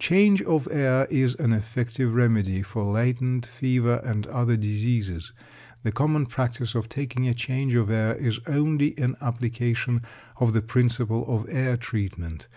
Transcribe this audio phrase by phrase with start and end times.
[0.00, 5.30] Change of air is an effective remedy for latent fever and other diseases.
[5.84, 10.02] The common practice of taking a change of air is only an application
[10.40, 12.48] of the principle of air treatment.